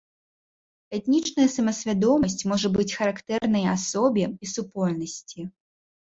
[0.97, 5.45] Этнічная самасвядомасць можа быць характэрна і асобе, і супольнасці.